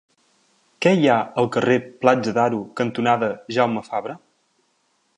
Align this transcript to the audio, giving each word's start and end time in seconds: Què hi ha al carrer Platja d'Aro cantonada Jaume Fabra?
Què 0.85 0.93
hi 1.01 1.05
ha 1.09 1.17
al 1.41 1.49
carrer 1.57 1.77
Platja 2.05 2.35
d'Aro 2.39 2.65
cantonada 2.83 3.33
Jaume 3.59 3.89
Fabra? 3.93 4.21